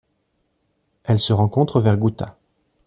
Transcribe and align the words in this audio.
Elle 1.03 1.19
se 1.19 1.31
rencontre 1.31 1.79
vers 1.79 1.95
Gutha. 1.95 2.35